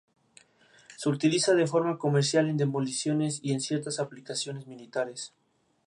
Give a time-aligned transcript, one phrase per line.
[0.97, 5.31] Se utiliza de forma comercial en demoliciones y en ciertas aplicaciones militares.